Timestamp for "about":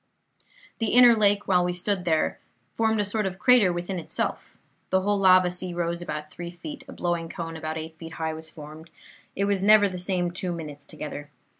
6.01-6.31, 7.55-7.77